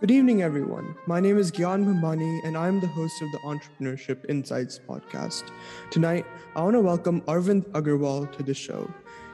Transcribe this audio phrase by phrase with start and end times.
[0.00, 0.94] Good evening, everyone.
[1.08, 5.50] My name is Gyan Bhambhani, and I'm the host of the Entrepreneurship Insights podcast.
[5.90, 6.24] Tonight,
[6.54, 8.88] I want to welcome Arvind Agarwal to the show.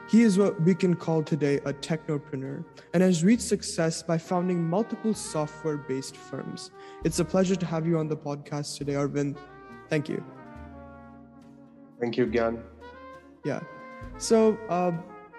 [0.09, 2.65] He is what we can call today a technopreneur
[2.95, 6.71] and has reached success by founding multiple software based firms.
[7.03, 9.37] It's a pleasure to have you on the podcast today, Arvind.
[9.87, 10.23] Thank you.
[12.01, 12.63] Thank you, Gyan.
[13.43, 13.59] Yeah.
[14.17, 14.93] So, uh,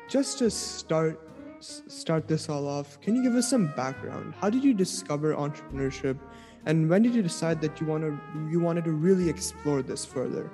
[0.09, 1.26] just to start
[1.61, 4.35] start this all off, can you give us some background?
[4.41, 6.19] How did you discover entrepreneurship,
[6.67, 8.19] and when did you decide that you want to
[8.51, 10.51] you wanted to really explore this further?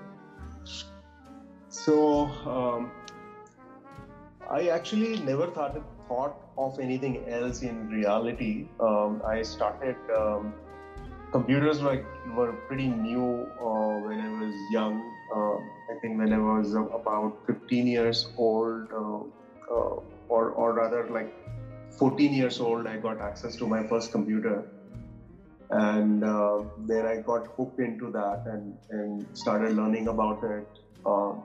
[1.69, 2.93] So, um,
[4.51, 8.69] I actually never thought thought of anything else in reality.
[8.81, 9.97] Um, I started.
[10.15, 10.55] Um,
[11.33, 12.05] computers like
[12.37, 15.01] were pretty new uh, when I was young.
[15.35, 15.57] Uh,
[15.93, 20.01] I think when I was about 15 years old, uh, uh
[20.37, 21.31] or or rather like
[21.99, 24.65] 14 years old, I got access to my first computer,
[25.71, 26.63] and uh,
[26.93, 30.65] then I got hooked into that and and started learning about it.
[31.05, 31.43] Um,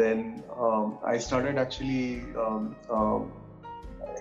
[0.00, 3.32] then um, I started actually um, um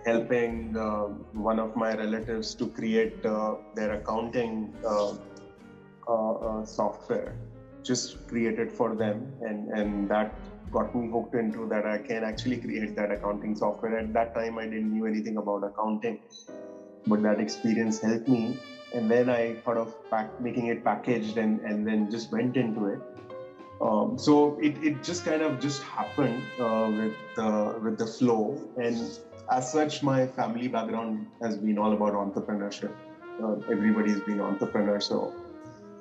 [0.05, 1.05] helping uh,
[1.49, 5.11] one of my relatives to create uh, their accounting uh,
[6.07, 7.35] uh, software,
[7.83, 10.33] just created for them, and and that
[10.71, 13.97] got me hooked into that I can actually create that accounting software.
[13.97, 16.19] At that time, I didn't knew anything about accounting,
[17.07, 18.57] but that experience helped me.
[18.93, 19.93] And then I thought of
[20.39, 22.99] making it packaged and, and then just went into it.
[23.81, 28.61] Um, so it, it just kind of just happened uh, with with the flow.
[28.77, 28.95] And
[29.51, 32.91] as such, my family background has been all about entrepreneurship.
[33.43, 35.33] Uh, everybody's been entrepreneur, so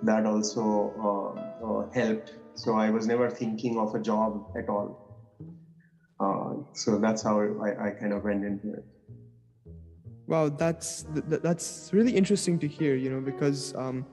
[0.02, 5.10] that also uh, uh, helped so I was never thinking of a job at all.
[6.20, 8.84] Uh, so that's how I, I, kind of went into it.
[10.26, 12.94] Wow, that's that's really interesting to hear.
[12.94, 14.04] You know, because um,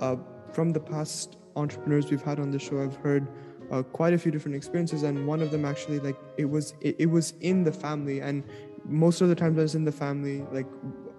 [0.00, 0.16] uh,
[0.52, 3.26] from the past entrepreneurs we've had on the show, I've heard
[3.72, 6.94] uh, quite a few different experiences, and one of them actually like it was it,
[7.00, 8.44] it was in the family, and
[8.84, 10.66] most of the times I was in the family, like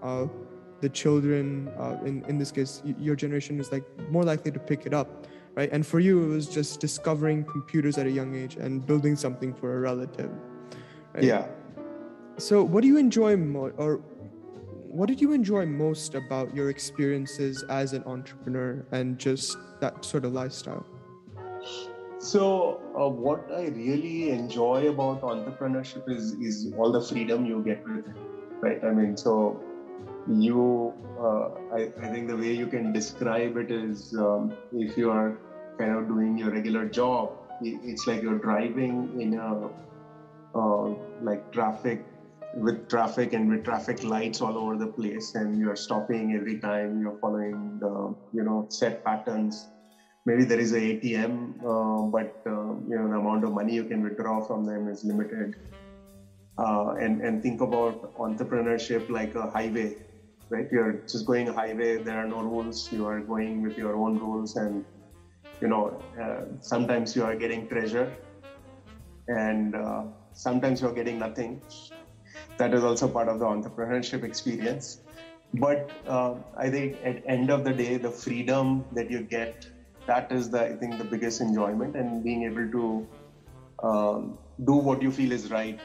[0.01, 0.27] uh,
[0.79, 4.85] the children, uh, in in this case, your generation is like more likely to pick
[4.85, 5.69] it up right?
[5.71, 9.53] And for you, it was just discovering computers at a young age and building something
[9.53, 10.31] for a relative.
[11.13, 11.23] Right?
[11.23, 11.47] Yeah.
[12.37, 13.97] So, what do you enjoy more, or
[14.87, 20.25] what did you enjoy most about your experiences as an entrepreneur and just that sort
[20.25, 20.85] of lifestyle?
[22.17, 27.83] So, uh, what I really enjoy about entrepreneurship is is all the freedom you get
[27.87, 28.15] with it,
[28.61, 28.83] right?
[28.83, 29.61] I mean, so
[30.29, 35.09] you uh, I, I, think the way you can describe it is um, if you
[35.09, 35.37] are
[35.77, 39.69] kind of doing your regular job it's like you're driving in a
[40.57, 42.05] uh, like traffic
[42.55, 46.99] with traffic and with traffic lights all over the place and you're stopping every time
[46.99, 49.67] you're following the you know set patterns.
[50.25, 53.85] Maybe there is a atm uh, but uh, you know the amount of money you
[53.85, 55.55] can withdraw from them is limited.
[56.57, 59.95] Uh, and and think about entrepreneurship like a highway
[60.51, 60.67] right?
[60.71, 61.97] You're just going a highway.
[61.97, 62.89] There are no rules.
[62.91, 64.83] You are going with your own rules, and
[65.61, 68.13] you know uh, sometimes you are getting treasure,
[69.27, 70.03] and uh,
[70.33, 71.61] sometimes you are getting nothing.
[72.57, 74.99] That is also part of the entrepreneurship experience.
[75.53, 79.65] But uh, I think at end of the day, the freedom that you get,
[80.07, 83.07] that is the I think the biggest enjoyment, and being able to
[83.83, 85.79] um, do what you feel is right,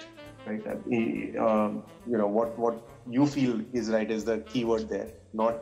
[0.46, 0.66] right?
[0.66, 5.60] Um, you know what what you feel is right is the keyword there, not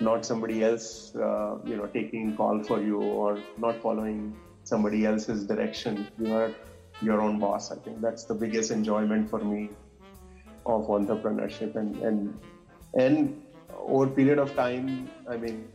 [0.00, 5.44] not somebody else, uh, you know, taking call for you or not following somebody else's
[5.46, 6.08] direction.
[6.18, 6.52] You are
[7.02, 7.70] your own boss.
[7.70, 9.70] I think that's the biggest enjoyment for me
[10.66, 12.38] of entrepreneurship and and
[12.98, 13.42] and
[13.86, 15.68] over period of time, I mean,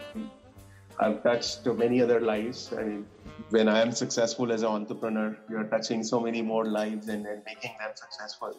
[0.99, 2.73] I've touched many other lives.
[2.77, 3.05] I mean,
[3.49, 7.41] when I am successful as an entrepreneur, you're touching so many more lives and, and
[7.45, 8.55] making them successful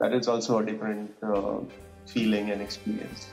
[0.00, 1.58] that is also a different uh,
[2.06, 3.28] feeling and experience.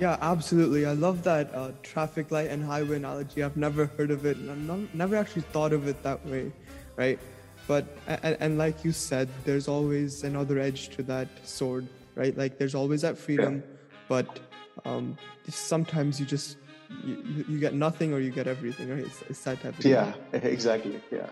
[0.00, 0.84] Yeah, absolutely.
[0.84, 3.42] I love that uh, traffic light and highway analogy.
[3.42, 6.52] I've never heard of it, and I've not, never actually thought of it that way,
[6.96, 7.18] right?
[7.66, 12.36] But and, and, like you said, there's always another edge to that sword, right?
[12.36, 13.76] Like there's always that freedom, yeah.
[14.08, 14.38] but
[14.84, 15.16] um,
[15.48, 16.58] sometimes you just
[17.04, 19.04] you, you get nothing or you get everything, right?
[19.04, 20.42] It's, it's that type of yeah, thing.
[20.52, 21.00] exactly.
[21.10, 21.28] Yeah,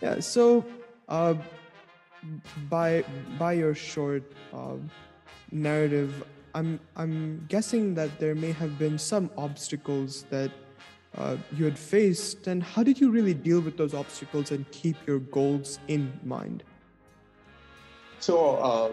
[0.00, 0.20] yeah.
[0.20, 0.64] So.
[1.08, 1.34] Uh,
[2.68, 3.04] by
[3.38, 4.22] by your short
[4.52, 4.76] uh,
[5.50, 10.50] narrative, I'm I'm guessing that there may have been some obstacles that
[11.16, 14.96] uh, you had faced, and how did you really deal with those obstacles and keep
[15.06, 16.62] your goals in mind?
[18.20, 18.92] So, uh,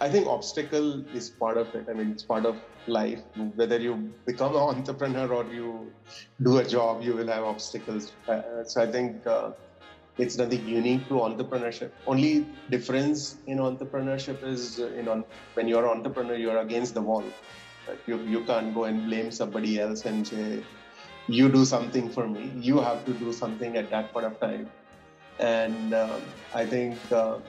[0.00, 1.86] I think obstacle is part of it.
[1.90, 3.22] I mean, it's part of life.
[3.34, 5.94] Whether you become an entrepreneur or you
[6.42, 8.16] do a job, you will have obstacles.
[8.28, 9.52] Uh, so I think uh,
[10.18, 11.92] it's nothing unique to entrepreneurship.
[12.06, 17.02] Only difference in entrepreneurship is uh, you know when you're an entrepreneur, you're against the
[17.02, 17.38] wall.
[18.06, 20.64] You you can't go and blame somebody else and say
[21.28, 22.52] you do something for me.
[22.56, 24.70] You have to do something at that point of time.
[25.38, 27.10] And um, I think.
[27.12, 27.40] Uh,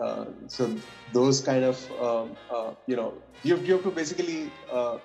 [0.00, 0.76] uh, so
[1.12, 4.98] those kind of um, uh, you know you have, you have to basically uh,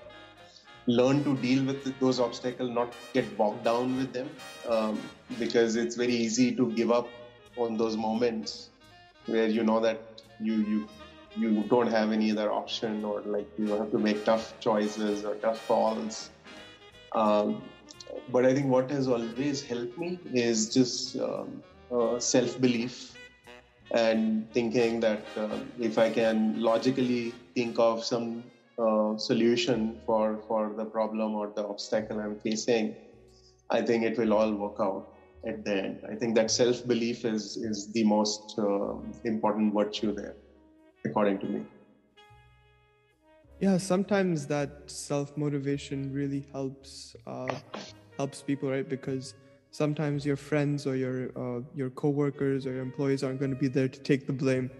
[0.87, 4.29] learn to deal with those obstacles not get bogged down with them
[4.69, 7.11] um, because it's very easy to give up
[7.57, 8.69] on those moments
[9.25, 10.87] where you know that you you
[11.35, 15.35] you don't have any other option or like you have to make tough choices or
[15.35, 16.31] tough calls.
[17.13, 17.69] Um,
[18.29, 23.16] but i think what has always helped me is just um, uh, self-belief
[23.91, 28.43] and thinking that uh, if I can logically think of some
[28.77, 32.95] uh, solution for, for the problem or the obstacle I'm facing,
[33.69, 35.13] I think it will all work out
[35.47, 36.01] at the end.
[36.11, 40.35] I think that self belief is, is the most uh, important virtue there,
[41.05, 41.61] according to me.
[43.59, 47.47] Yeah, sometimes that self motivation really helps uh,
[48.17, 48.87] helps people, right?
[48.87, 49.33] Because
[49.77, 53.69] sometimes your friends or your uh, your coworkers or your employees aren't going to be
[53.77, 54.71] there to take the blame.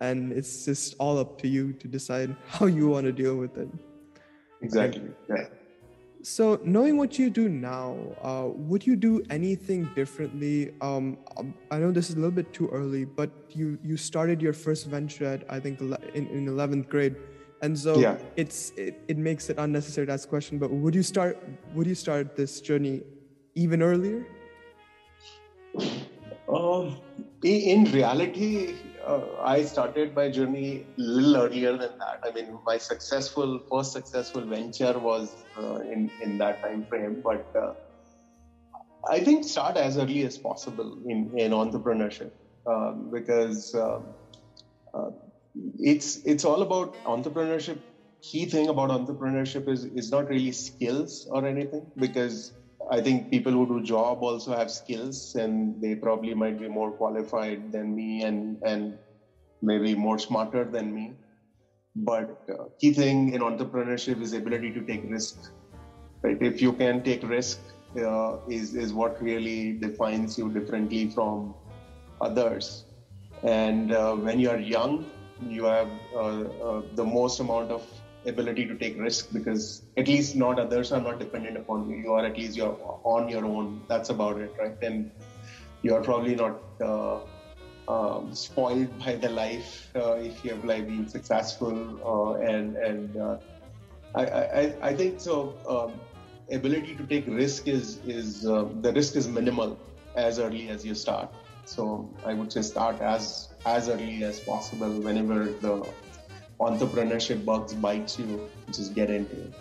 [0.00, 3.56] And it's just all up to you to decide how you want to deal with
[3.58, 3.68] it.
[4.62, 5.46] Exactly yeah.
[6.22, 7.96] So knowing what you do now
[8.28, 10.56] uh, would you do anything differently?
[10.80, 11.04] Um,
[11.36, 14.56] um i know this is a little bit too early but you you started your
[14.64, 15.74] first venture at i think
[16.18, 17.16] in, in 11th grade.
[17.66, 18.16] And so yeah.
[18.42, 21.34] it's it, it makes it unnecessary to ask a question but would you start
[21.74, 22.96] would you start this journey
[23.64, 24.20] even earlier
[26.48, 27.00] um,
[27.44, 32.18] in reality, uh, I started my journey a little earlier than that.
[32.24, 37.44] I mean, my successful first successful venture was uh, in in that time frame, but
[37.60, 37.72] uh,
[39.08, 42.30] I think start as early as possible in in entrepreneurship
[42.70, 44.14] um, because um,
[44.94, 45.10] uh,
[45.78, 47.80] it's it's all about entrepreneurship.
[48.30, 52.52] Key thing about entrepreneurship is is not really skills or anything because
[52.90, 56.90] I think people who do job also have skills and they probably might be more
[56.90, 58.94] qualified than me and and
[59.60, 61.12] maybe more smarter than me.
[61.96, 65.34] But uh, key thing in entrepreneurship is ability to take risk.
[66.22, 66.40] Right?
[66.40, 67.58] If you can take risk,
[67.96, 71.54] uh, is is what really defines you differently from
[72.20, 72.84] others.
[73.42, 75.04] And uh, when you are young,
[75.40, 77.84] you have uh, uh, the most amount of
[78.28, 81.96] ability to take risk because at least not others are not dependent upon you.
[81.96, 83.82] You are at least you're on your own.
[83.88, 84.76] That's about it, right?
[84.82, 85.10] And
[85.82, 87.20] you are probably not uh,
[87.88, 91.74] um, spoiled by the life uh, if you have like been successful.
[92.04, 93.36] Uh, and and uh,
[94.14, 95.56] I, I I think so.
[95.68, 96.00] Um,
[96.50, 99.78] ability to take risk is is uh, the risk is minimal
[100.16, 101.28] as early as you start.
[101.64, 105.74] So I would say start as as early as possible whenever the
[106.60, 109.52] entrepreneurship bugs bites you, just get into it.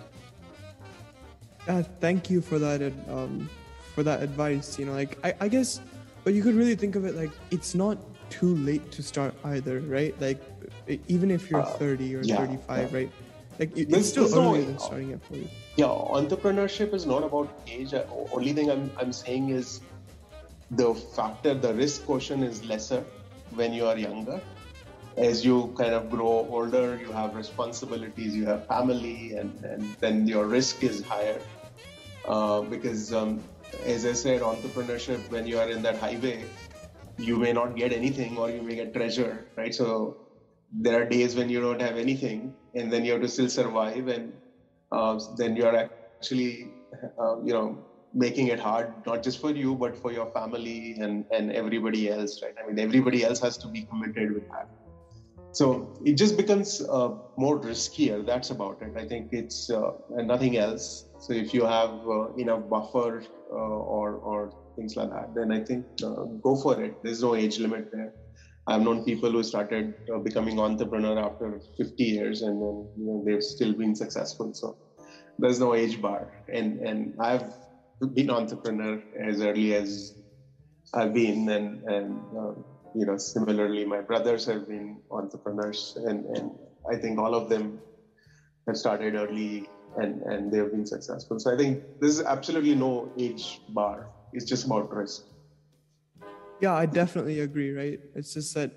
[1.68, 3.50] Yeah, thank you for that um,
[3.94, 4.80] for that advice.
[4.80, 5.82] You know, like I, I guess,
[6.24, 7.98] but you could really think of it like it's not
[8.30, 10.20] too late to start either, right?
[10.22, 10.42] Like
[11.08, 12.98] even if you're uh, 30 or yeah, 35, yeah.
[12.98, 13.12] right?
[13.60, 15.50] Like it, it's still earlier no, than starting at 40.
[15.76, 17.94] Yeah, entrepreneurship is not about age.
[17.94, 19.82] Uh, only thing I'm I'm saying is
[20.72, 23.04] the factor, the risk quotient is lesser
[23.56, 24.42] when you are younger
[25.18, 30.28] as you kind of grow older, you have responsibilities, you have family, and, and then
[30.28, 31.48] your risk is higher.
[32.28, 33.50] Uh, because, um,
[33.86, 36.54] as I said, entrepreneurship, when you are in that highway,
[37.18, 39.74] you may not get anything or you may get treasure, right?
[39.74, 40.18] So
[40.72, 44.08] there are days when you don't have anything, and then you have to still survive,
[44.08, 44.34] and
[44.92, 45.90] uh, then you are
[46.22, 46.74] actually,
[47.20, 51.26] uh, you know, making it hard not just for you but for your family and
[51.32, 54.66] and everybody else right i mean everybody else has to be committed with that
[55.52, 58.26] so it just becomes uh, more riskier.
[58.26, 58.92] That's about it.
[58.98, 61.06] I think it's uh, nothing else.
[61.20, 65.64] So if you have uh, enough buffer uh, or or things like that, then I
[65.64, 66.96] think uh, go for it.
[67.04, 68.14] There's no age limit there.
[68.68, 73.24] I've known people who started uh, becoming entrepreneur after 50 years, and then you know,
[73.26, 74.52] they've still been successful.
[74.54, 74.78] So
[75.40, 76.34] there's no age bar.
[76.54, 77.54] And and I've
[78.14, 80.14] been entrepreneur as early as
[80.94, 82.20] I've been, and and
[82.98, 86.52] you know, similarly, my brothers have been entrepreneurs, and, and
[86.92, 87.80] I think all of them
[88.66, 91.40] have started early and, and they have been successful.
[91.40, 94.08] So I think there's absolutely no age bar.
[94.34, 95.24] It's just about risk.
[96.60, 98.00] Yeah, I definitely agree, right?
[98.16, 98.72] It's just that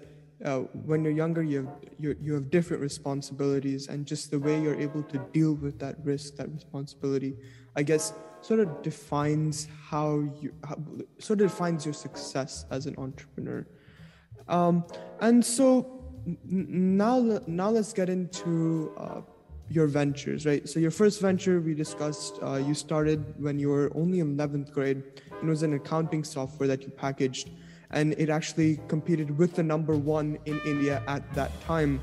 [0.45, 4.61] uh, when you're younger, you have you, you have different responsibilities, and just the way
[4.61, 7.37] you're able to deal with that risk, that responsibility,
[7.77, 8.13] I guess,
[8.43, 10.77] sort of defines how you how,
[11.19, 13.67] sort of defines your success as an entrepreneur.
[14.51, 14.85] Um,
[15.21, 16.01] and so
[16.45, 19.21] now now let's get into uh,
[19.69, 20.69] your ventures, right?
[20.69, 24.73] So your first venture we discussed, uh, you started when you were only in 11th
[24.73, 25.03] grade.
[25.43, 27.51] It was an accounting software that you packaged,
[27.91, 32.01] and it actually competed with the number one in India at that time.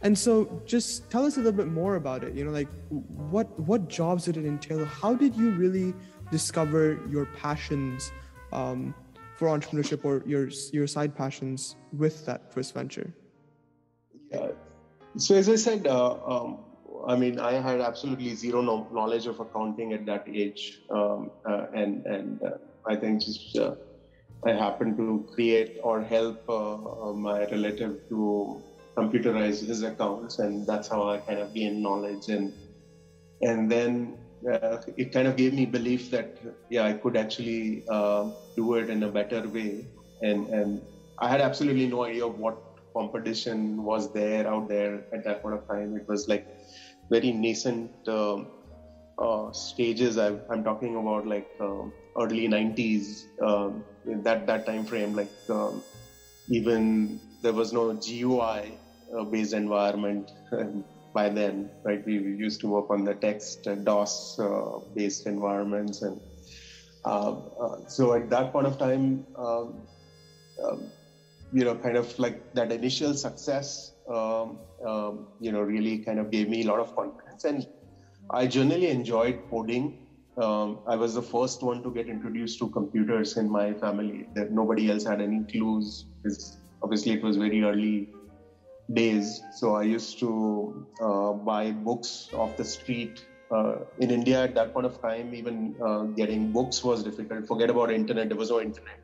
[0.00, 2.32] And so, just tell us a little bit more about it.
[2.34, 4.84] You know, like what what jobs did it entail?
[4.84, 5.92] How did you really
[6.30, 8.12] discover your passions
[8.52, 8.94] um,
[9.38, 13.14] for entrepreneurship or your your side passions with that first venture?
[14.32, 14.48] Yeah.
[15.16, 16.58] So as I said, uh, um,
[17.06, 22.04] I mean, I had absolutely zero knowledge of accounting at that age, um, uh, and
[22.06, 23.76] and uh, I think just uh,
[24.44, 26.74] I happened to create or help uh,
[27.08, 28.60] uh, my relative to
[28.96, 32.52] computerize his accounts, and that's how I kind of gained knowledge, and
[33.40, 34.18] and then
[34.96, 36.38] it kind of gave me belief that
[36.70, 37.84] yeah, I could actually
[38.58, 39.70] do it in a better way,
[40.28, 40.80] and and
[41.20, 42.58] I had absolutely no idea of what
[42.96, 45.96] competition was there out there at that point of time.
[45.96, 46.44] It was like
[47.10, 48.38] very nascent uh,
[49.18, 50.18] uh, stages.
[50.18, 51.84] I, am talking about like uh,
[52.18, 53.06] early 90s,
[53.42, 53.84] um,
[54.24, 55.14] that that time frame.
[55.14, 55.82] Like um,
[56.50, 58.78] even there was no GUI
[59.16, 60.30] uh, based environment
[61.14, 62.00] by then, right?
[62.06, 62.14] We
[62.46, 66.20] used to work on the text DOS uh, based environments, and
[67.86, 69.24] so at that point of time.
[69.36, 69.82] Um,
[70.64, 70.90] um,
[71.50, 76.30] you know, kind of like that initial success um, um, you know, really kind of
[76.30, 77.44] gave me a lot of confidence.
[77.44, 77.66] And
[78.30, 79.94] I generally enjoyed coding.
[80.40, 84.26] Um, I was the first one to get introduced to computers in my family.
[84.34, 86.06] That nobody else had any clues.
[86.22, 88.08] Because obviously, it was very early
[88.94, 89.40] days.
[89.56, 93.24] So I used to uh, buy books off the street.
[93.50, 97.46] Uh, in India, at that point of time, even uh, getting books was difficult.
[97.46, 98.28] Forget about internet.
[98.28, 98.98] There was no internet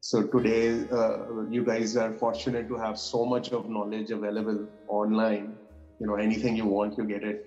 [0.00, 5.56] so today, uh, you guys are fortunate to have so much of knowledge available online.
[5.98, 7.44] You know, anything you want, you get it.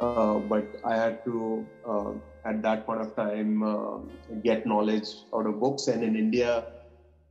[0.00, 2.12] Uh, but I had to, uh,
[2.44, 3.98] at that point of time, uh,
[4.44, 5.88] get knowledge out of books.
[5.88, 6.64] And in India,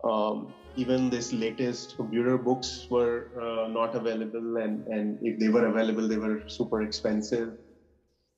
[0.03, 3.29] um, even this latest computer books were
[3.69, 4.57] not available.
[4.57, 7.53] And, and if they were available, they were super expensive.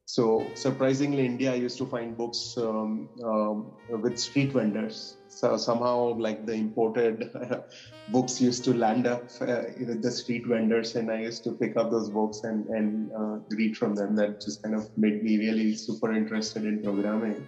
[0.07, 5.17] So surprisingly, India, I used to find books um, um, with street vendors.
[5.27, 7.29] So somehow, like the imported
[8.07, 11.75] books used to land up uh, with the street vendors, and I used to pick
[11.75, 14.15] up those books and and uh, read from them.
[14.15, 17.45] That just kind of made me really super interested in programming.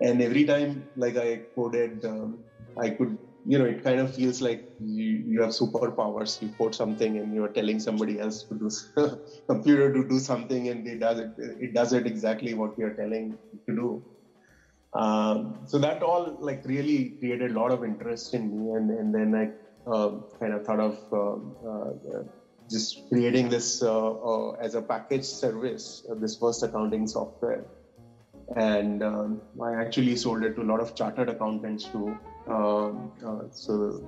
[0.00, 2.44] And every time, like I coded, um,
[2.80, 6.40] I could you know, it kind of feels like you, you have superpowers.
[6.42, 8.70] You code something and you're telling somebody else to do
[9.48, 11.30] computer to do something, and it does it.
[11.38, 14.02] It does it exactly what you're telling to do.
[14.94, 19.14] Um, so that all like really created a lot of interest in me, and and
[19.14, 22.22] then I uh, kind of thought of um, uh,
[22.70, 27.64] just creating this uh, uh as a package service, uh, this first accounting software,
[28.56, 32.16] and um, I actually sold it to a lot of chartered accountants too
[32.48, 34.00] um, uh, so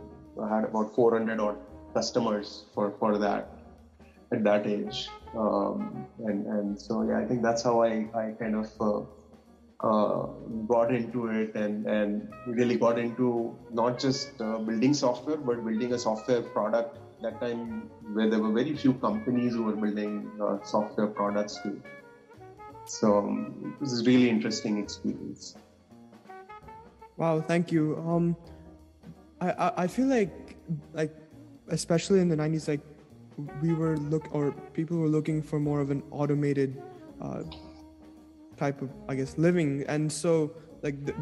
[0.43, 1.59] I had about 400 odd
[1.95, 3.49] customers for, for that
[4.33, 5.09] at that age.
[5.37, 10.27] Um, and, and so, yeah, I think that's how I, I kind of uh, uh,
[10.69, 15.93] got into it and, and really got into not just uh, building software, but building
[15.93, 16.97] a software product.
[17.23, 21.83] That time, where there were very few companies who were building uh, software products too.
[22.91, 25.55] So it was a really interesting experience.
[27.17, 27.97] Wow, thank you.
[28.05, 28.37] Um,
[29.41, 30.57] I, I, I feel like
[30.93, 31.15] like
[31.69, 32.81] especially in the '90s, like
[33.63, 36.83] we were look or people were looking for more of an automated
[37.23, 37.45] uh,
[38.57, 40.51] type of I guess living, and so
[40.83, 41.15] like the,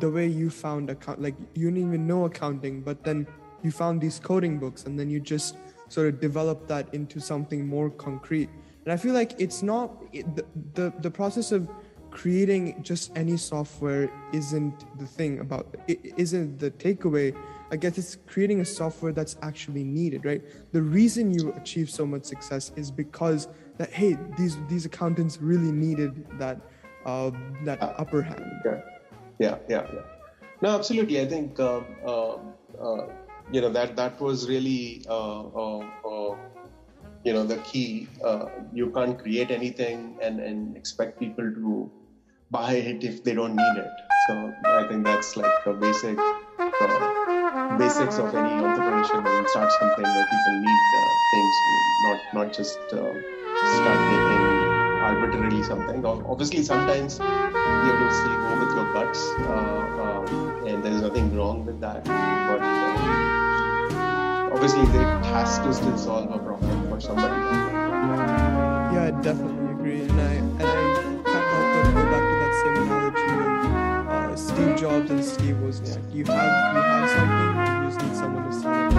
[0.00, 3.26] the way you found account like you didn't even know accounting, but then
[3.62, 5.56] you found these coding books, and then you just
[5.88, 8.50] sort of developed that into something more concrete.
[8.84, 11.68] And I feel like it's not it, the, the the process of
[12.10, 17.36] creating just any software isn't the thing about it isn't the takeaway.
[17.72, 20.42] I guess it's creating a software that's actually needed right?
[20.72, 23.48] The reason you achieve so much success is because
[23.78, 26.60] that hey these these accountants really needed that
[27.06, 27.30] uh,
[27.64, 28.44] that upper hand.
[28.64, 28.80] Yeah
[29.38, 30.00] yeah yeah, yeah.
[30.60, 31.20] no absolutely.
[31.20, 32.38] I think uh, uh,
[32.80, 33.08] uh
[33.50, 36.36] you know that that was really uh, uh,
[37.24, 38.08] you know the key
[38.72, 41.90] you can't create anything and and expect people to
[42.50, 43.90] buy it if they don't need it.
[44.26, 50.26] So I think that's like the basic uh, basics of any entrepreneurship start something where
[50.34, 51.54] people need uh, things,
[52.04, 53.12] not not just uh,
[53.80, 54.44] start making
[55.08, 56.06] arbitrarily something.
[56.06, 60.24] Obviously, sometimes you have to still go with your guts, uh, um,
[60.66, 62.04] and there's nothing wrong with that.
[62.04, 62.94] But uh,
[64.54, 67.34] obviously, it has to still solve a problem for somebody.
[68.94, 70.64] Yeah, I definitely agree, and I and I
[71.24, 73.50] can't help but go back to that same analogy of
[74.10, 76.02] uh, Steve Jobs and Steve Wozniak.
[76.14, 78.94] You have you have something, you just need someone to sell it.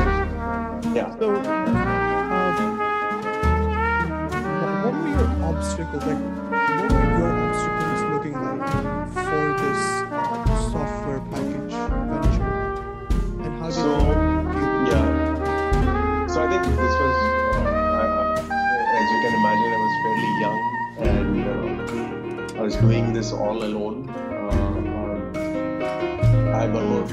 [0.96, 1.10] Yeah.
[1.18, 1.44] So, um,
[4.60, 6.04] what, what were your obstacles?
[6.04, 6.45] Like,
[22.86, 24.10] doing this all alone.
[24.10, 25.36] Uh,
[26.54, 27.08] I one more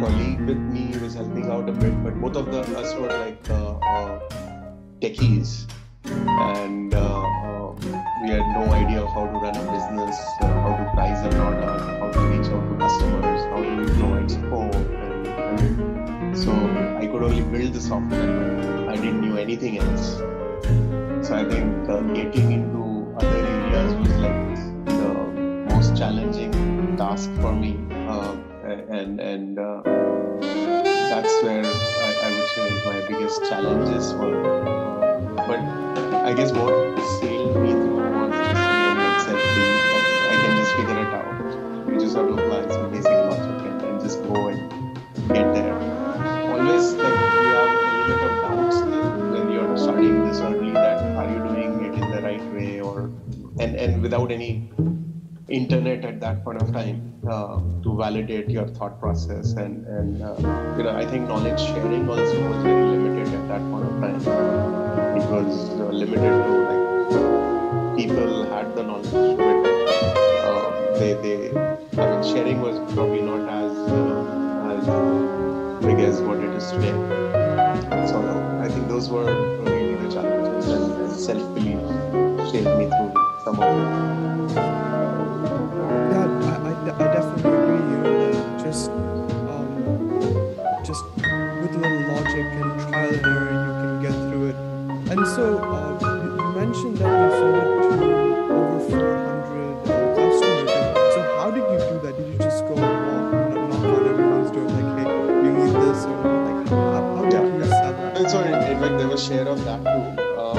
[0.00, 3.08] colleague with me who was helping out a bit, but both of the, us were
[3.08, 4.20] like uh, uh,
[5.02, 5.66] techies.
[6.04, 6.94] And
[8.22, 11.82] we had no idea of how to run a business, how to price a product,
[12.00, 14.74] how to reach out to customers, how to provide support.
[14.74, 15.66] And,
[16.24, 16.52] and so
[17.02, 18.88] I could only build the software.
[18.88, 20.16] I didn't know anything else.
[21.26, 22.65] So I think uh, getting into
[27.16, 27.72] task for me,
[28.12, 28.36] uh,
[28.92, 29.80] and and uh,
[31.08, 34.42] that's where I, I would say my biggest challenges were.
[35.48, 35.60] But
[36.28, 41.12] I guess what sailed me through was just again that I can just figure it
[41.16, 41.88] out.
[41.88, 44.60] You just have to apply some basic logic and, and just go and
[45.32, 45.76] get there.
[46.52, 48.76] Always like you have a little bit of doubts
[49.32, 53.10] when you're starting this early that are you doing it in the right way or
[53.58, 54.65] and and without any
[56.06, 56.98] at that point of time
[57.28, 60.34] uh, to validate your thought process and and uh,
[60.76, 64.20] you know I think knowledge sharing also was very limited at that point of time.
[65.20, 69.58] It was uh, limited to like people had the knowledge, but
[70.50, 71.38] uh, they they
[72.02, 76.96] I mean sharing was probably not as uh, as big as what it is today.
[78.12, 78.18] So
[78.62, 79.24] I think those were
[79.62, 81.80] really the challenges and, self belief
[82.50, 83.12] sailed me through
[83.44, 84.05] some of it.
[91.76, 94.56] Little logic and trial and error, you can get through it.
[95.12, 97.94] And so uh, you mentioned that you sold it to
[98.52, 100.70] over 400 uh, customers.
[101.14, 102.16] So how did you do that?
[102.16, 105.08] Did you just go and walk, you know, knock on everyone's door like, hey,
[105.44, 107.56] you need this, or like how, how did Yeah.
[107.56, 108.18] you sell that?
[108.18, 110.22] And so in, in fact there was share of that too.
[110.36, 110.54] Uh,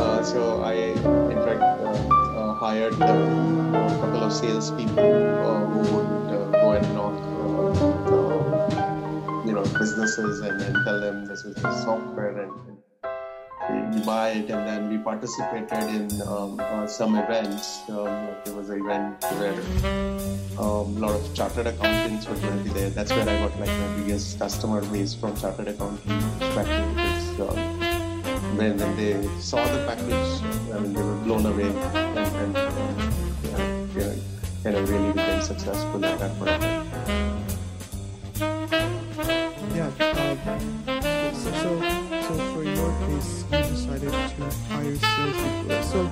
[0.00, 6.19] uh, so I in fact uh, uh, hired a couple of salespeople uh, who would
[10.18, 12.52] and, then tell them this is the software and,
[13.68, 17.88] and you buy it and then we participated in um, uh, some events.
[17.88, 19.54] Um, there was an event where
[20.58, 22.90] um, a lot of chartered accountants were going to be there.
[22.90, 26.98] That's where I got like my biggest customer base from chartered accounting perspective.
[26.98, 30.42] Is, um, when, they saw the package,
[30.74, 32.56] I mean, they were blown away and,
[34.64, 36.89] and of really became successful at that point.
[40.00, 41.70] So, so,
[42.24, 45.82] so for your case, you decided to hire salespeople.
[45.82, 46.10] So,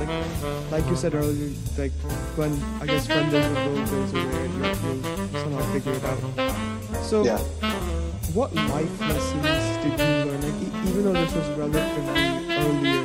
[0.00, 1.92] like, like you said earlier, like
[2.40, 4.46] when I guess when there's a will, there's a way.
[4.48, 7.04] You you somehow figure it out.
[7.04, 7.36] So, Yeah.
[8.32, 10.40] what life lessons did you learn?
[10.40, 12.24] Like, e- even though this was relatively
[12.56, 13.04] earlier,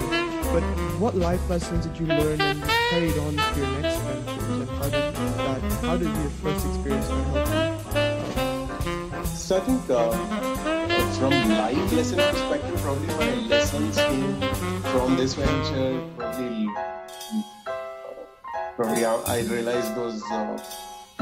[0.56, 0.64] but
[0.98, 4.60] what life lessons did you learn and carried on to your next ventures?
[4.64, 5.62] And how did that?
[5.84, 7.55] How did your first experience help?
[9.46, 10.10] So I think uh,
[11.20, 14.42] from life lesson perspective, probably my lessons came
[14.90, 16.02] from this venture.
[16.18, 16.68] Probably,
[18.76, 20.58] probably I, realized those uh,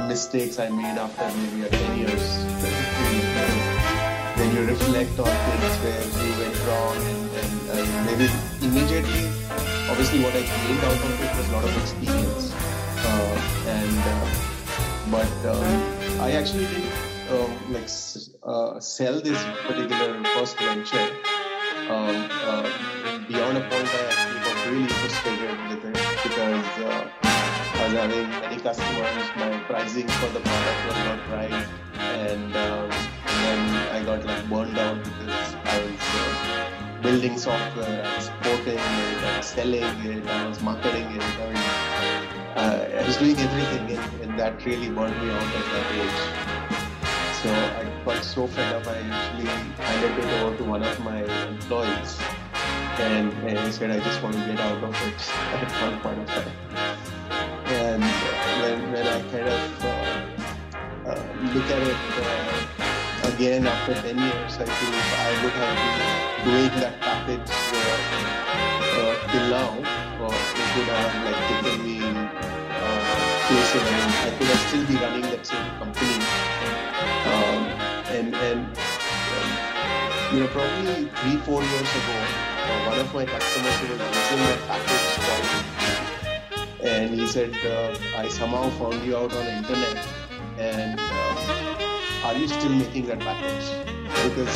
[0.07, 2.23] mistakes I made after maybe a 10 years.
[4.39, 8.31] Then you reflect on things where you went wrong and, and uh, maybe
[8.63, 9.27] immediately,
[9.91, 12.55] obviously what I gained out of it was a lot of experience.
[13.03, 14.43] Uh, and uh,
[15.11, 17.02] but um, I actually didn't
[17.33, 17.89] um, like
[18.43, 21.09] uh, sell this particular first venture.
[21.89, 22.69] Um, uh,
[23.27, 28.29] beyond a point, I actually got really frustrated with it because uh, I was having
[28.29, 29.27] many customers.
[29.35, 31.67] My pricing for the product was not right,
[31.99, 33.61] and, um, and then
[33.95, 39.23] I got like burned out because I was uh, building software, I was supporting it,
[39.23, 41.23] I was selling it, I was marketing it.
[41.23, 42.03] I
[42.55, 46.52] uh, I was doing everything, and, and that really burned me out at that age.
[47.43, 49.47] So I got so fed up, I actually
[49.83, 52.17] handed it over to one of my employees.
[52.99, 56.19] And, and he said, I just want to get out of it at one point
[56.19, 56.51] of time.
[57.67, 58.01] And
[58.63, 59.89] when, when I kind of uh,
[61.09, 66.53] uh, look at it uh, again after 10 years, I think I would have been
[66.53, 67.91] doing that package uh,
[69.03, 69.71] uh, till now.
[70.23, 71.99] Uh, it would have like taken me
[73.47, 76.62] places and I could have still be running that same company.
[77.33, 77.63] Um,
[78.13, 79.49] and and um,
[80.33, 82.17] you know, probably three, four years ago,
[82.63, 85.47] uh, one of my customers was using that package called,
[86.83, 89.97] and he said, uh, I somehow found you out on the internet,
[90.59, 93.67] and uh, are you still making that package?
[94.23, 94.55] Because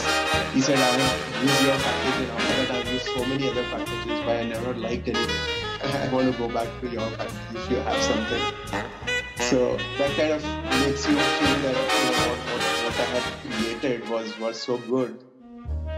[0.54, 0.98] he said, I
[1.42, 4.74] used your package, and after that, I've used so many other packages, but I never
[4.74, 5.58] liked anything.
[5.84, 8.42] I want to go back to your package if you have something.
[9.50, 10.44] So that kind of
[10.86, 12.57] makes you feel that you know,
[13.00, 15.24] I had created was was so good,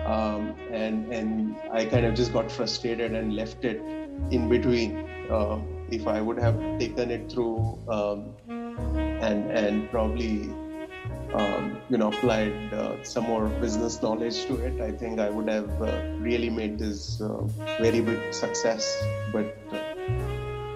[0.06, 3.82] um, and and I kind of just got frustrated and left it
[4.32, 4.98] in between.
[5.30, 5.60] Uh,
[5.92, 10.50] if I would have taken it through um, and and probably
[11.34, 15.48] um, you know applied uh, some more business knowledge to it, I think I would
[15.50, 17.44] have uh, really made this uh,
[17.80, 18.98] very big success.
[19.32, 19.89] But uh,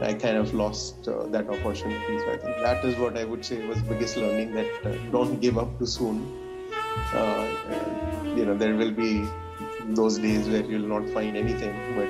[0.01, 2.19] I kind of lost uh, that opportunity.
[2.19, 5.39] So I think that is what I would say was biggest learning that uh, don't
[5.39, 6.17] give up too soon.
[8.37, 9.27] you know there will be
[9.89, 12.09] those days where you'll not find anything, but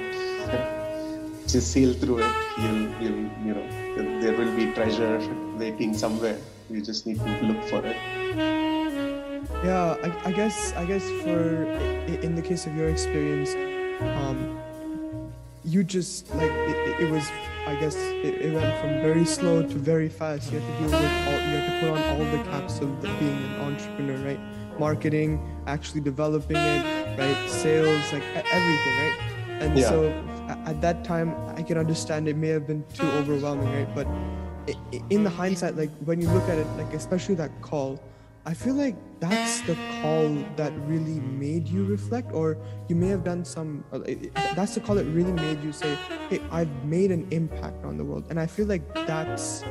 [1.47, 2.35] just sail through it.
[2.57, 5.19] You'll, you'll you know there will be treasure
[5.57, 6.37] waiting somewhere.
[6.69, 7.97] You just need to look for it.
[9.63, 11.65] Yeah, I, I guess I guess for
[12.27, 13.53] in the case of your experience,
[15.73, 17.27] you just like it, it was.
[17.65, 20.51] I guess it, it, went from very slow to very fast.
[20.51, 21.39] You have to deal with all.
[21.47, 24.39] You have to put on all the caps of the, being an entrepreneur, right?
[24.77, 27.49] Marketing, actually developing it, right?
[27.49, 29.17] Sales, like everything, right?
[29.61, 29.87] And yeah.
[29.87, 30.11] so
[30.65, 33.95] at that time, I can understand it may have been too overwhelming, right?
[33.95, 34.07] But
[35.09, 37.97] in the hindsight, like when you look at it, like especially that call
[38.45, 42.57] I feel like that's the call that really made you reflect, or
[42.89, 43.85] you may have done some.
[43.93, 43.99] Uh,
[44.53, 45.95] that's the call that really made you say,
[46.29, 49.63] "Hey, I've made an impact on the world," and I feel like that's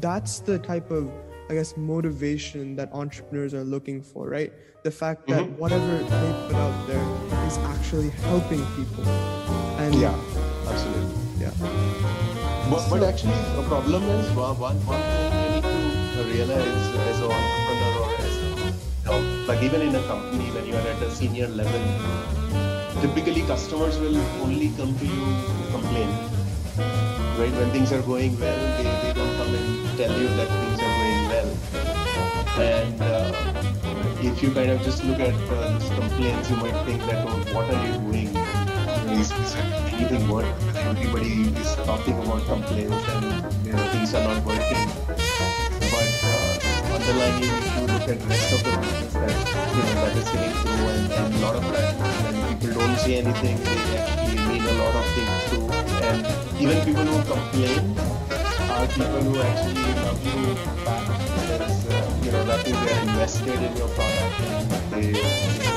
[0.00, 1.10] that's the type of,
[1.48, 4.52] I guess, motivation that entrepreneurs are looking for, right?
[4.82, 5.56] The fact that mm-hmm.
[5.56, 9.08] whatever they put out there is actually helping people,
[9.80, 10.12] and yeah,
[10.68, 11.50] absolutely, yeah.
[12.68, 15.33] But, so, but actually, the problem is one one thing
[16.22, 20.74] realize as an entrepreneur or as you know, like even in a company when you
[20.74, 21.82] are at a senior level,
[23.00, 26.08] typically customers will only come to you to complain.
[27.38, 27.52] Right?
[27.58, 30.94] When things are going well, they, they don't come and tell you that things are
[31.02, 31.50] going well.
[32.62, 33.54] And uh,
[34.22, 37.42] if you kind of just look at uh, these complaints, you might think that, oh,
[37.52, 38.36] what are you doing?
[39.18, 39.54] Is, is
[39.92, 40.46] anything work?
[40.76, 45.23] Everybody is talking about complaints and you know, things are not working
[47.06, 49.36] underlying if you look at rest of the business that
[49.76, 52.96] you know that is getting through and, and a lot of that when people don't
[52.96, 53.56] say anything.
[53.60, 55.68] They actually mean a lot of things through
[56.08, 56.20] and
[56.62, 57.84] even people who complain
[58.72, 61.04] are people who actually love you back
[61.44, 65.12] because uh, you know that they're invested in your product and they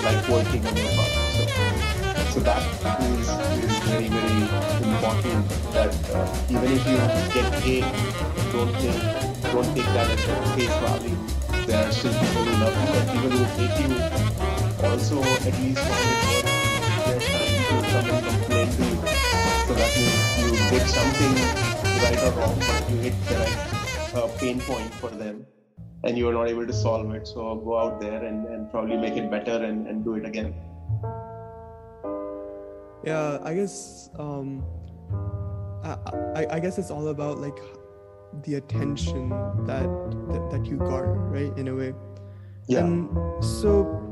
[0.07, 1.27] like working on your product.
[1.35, 1.43] So
[2.31, 2.63] so that
[3.03, 3.27] is,
[3.67, 4.39] is very very
[4.95, 5.43] important
[5.75, 6.97] that uh, even if you
[7.35, 7.83] get paid
[8.53, 11.17] don't think don't take that as a face value.
[11.65, 14.27] There are still people who love you, and people who hate you
[14.87, 16.47] also at least find it worth
[17.07, 18.97] their time to come and complain to you.
[19.67, 21.33] So that means you did something
[22.03, 25.45] right or wrong, but you hit the right uh, pain point for them
[26.03, 27.27] and you are not able to solve it.
[27.27, 30.53] So go out there and, and probably make it better and, and do it again.
[33.03, 34.63] Yeah, I guess um,
[35.83, 35.97] I,
[36.35, 37.57] I, I guess it's all about like
[38.43, 39.29] the attention
[39.65, 39.87] that,
[40.29, 41.93] that that you garner right in a way.
[42.67, 42.79] Yeah.
[42.79, 43.09] And
[43.43, 44.03] so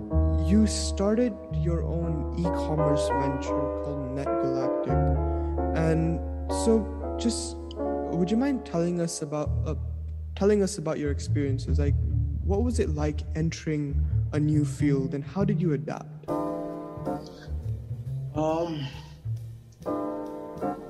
[0.47, 3.49] you started your own e-commerce venture
[3.83, 5.77] called NetGalactic.
[5.77, 6.19] And
[6.51, 7.57] so just
[8.15, 9.75] would you mind telling us about uh,
[10.35, 11.79] telling us about your experiences?
[11.79, 11.95] Like
[12.43, 16.29] what was it like entering a new field and how did you adapt?
[18.35, 18.87] Um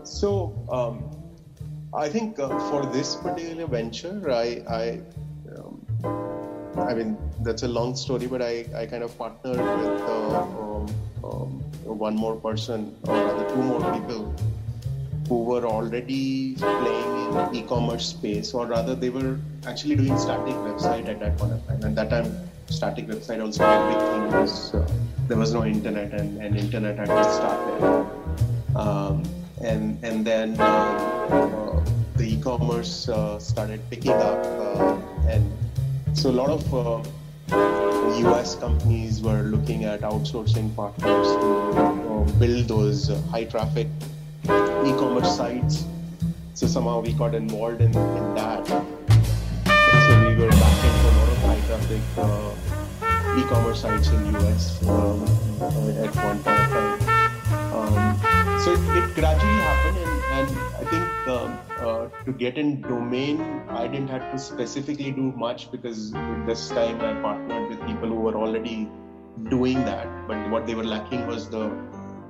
[0.04, 1.25] so um
[1.96, 5.00] I think uh, for this particular venture, I, I,
[5.56, 5.86] um,
[6.78, 10.94] I mean, that's a long story, but I, I kind of partnered with uh, um,
[11.24, 11.50] um,
[11.84, 14.36] one more person or rather two more people
[15.30, 21.08] who were already playing in e-commerce space, or rather, they were actually doing static website
[21.08, 21.82] at that point of time.
[21.82, 22.36] And that time,
[22.68, 24.88] static website also a big thing was uh,
[25.28, 28.06] there was no internet, and, and internet had just started.
[28.76, 29.24] Um,
[29.64, 30.66] and and then uh,
[31.32, 31.65] uh,
[32.16, 34.98] the e-commerce uh, started picking up, uh,
[35.28, 35.46] and
[36.14, 36.64] so a lot of
[38.26, 43.88] US companies were looking at outsourcing partners to build those high traffic
[44.44, 45.86] e-commerce sites.
[46.54, 48.66] So somehow we got involved in, in that.
[48.68, 54.88] So we were back into a lot of high traffic uh, e-commerce sites in US
[54.88, 55.22] um,
[56.00, 56.95] at one point
[58.66, 63.40] so it, it, gradually happened, and, and I think um, uh, to get in domain,
[63.70, 66.12] I didn't have to specifically do much because
[66.48, 68.90] this time I partnered with people who were already
[69.50, 70.08] doing that.
[70.28, 71.70] But what they were lacking was the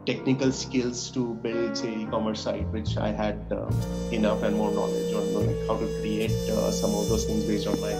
[0.06, 3.66] technical skills to build say e-commerce site which i had uh,
[4.12, 7.66] enough and more knowledge on like how to create uh, some of those things based
[7.66, 7.94] on my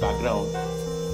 [0.00, 0.46] background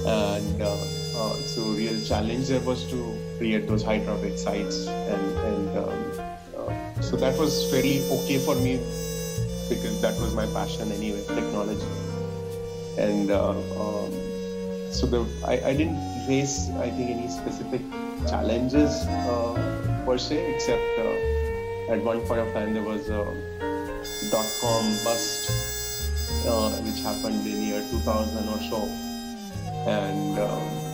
[0.07, 0.77] and uh,
[1.17, 3.01] uh so real challenge there was to
[3.39, 6.10] create those high traffic sites and, and um,
[7.01, 8.79] so that was fairly okay for me
[9.69, 11.87] because that was my passion anyway technology.
[12.99, 14.13] And uh, um,
[14.93, 17.81] so the I, I didn't face i think any specific
[18.29, 19.07] challenges
[20.05, 23.25] per se, except uh, at one point of time there was a
[24.31, 25.51] dot com bust
[26.47, 28.83] uh, which happened in year 2000 or so,
[29.87, 30.90] and um,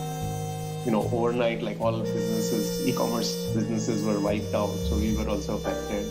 [0.87, 5.57] you know overnight like all businesses, e-commerce businesses were wiped out, so we were also
[5.57, 6.07] affected.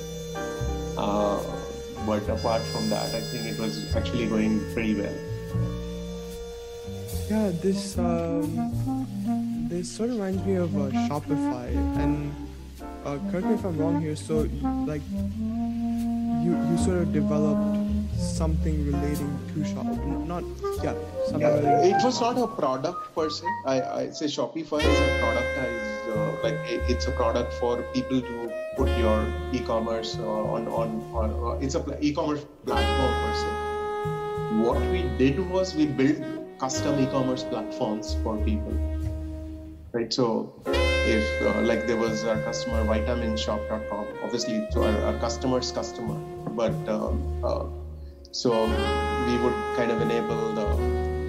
[0.98, 1.40] Uh,
[2.04, 5.16] but apart from that, I think it was actually going pretty well.
[7.30, 9.08] Yeah, this um,
[9.70, 12.34] this sort of reminds me of uh, Shopify and
[13.06, 14.14] uh, correct me if I'm wrong here.
[14.14, 14.46] So,
[14.84, 15.00] like,
[16.44, 17.85] you you sort of developed
[18.18, 19.86] something relating to shop,
[20.26, 20.44] not
[20.82, 20.94] yeah.
[21.36, 23.46] yeah it was not a product per se.
[23.64, 28.50] I I say Shopify is a productized uh, like it's a product for people to
[28.76, 31.30] put your e-commerce uh, on on on.
[31.44, 33.50] Uh, it's a e-commerce platform per se.
[34.64, 36.22] What we did was we built
[36.58, 38.72] custom e-commerce platforms for people.
[39.92, 40.12] Right.
[40.12, 40.52] So
[41.06, 46.16] if uh, like there was our customer vitaminshop.com obviously to our, our customer's customer
[46.60, 47.64] but um, uh,
[48.36, 48.50] so
[49.26, 50.66] we would kind of enable the,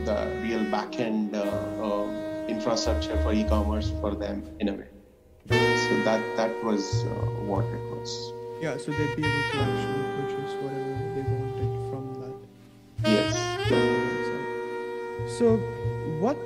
[0.04, 1.40] the real backend uh,
[1.82, 4.90] uh, infrastructure for e-commerce for them in a way.
[5.48, 7.08] So that that was uh,
[7.48, 8.34] what it was.
[8.62, 12.36] Yeah so they'd be able to actually purchase whatever they wanted from that
[13.10, 13.34] yes.
[15.40, 15.46] So
[16.20, 16.38] what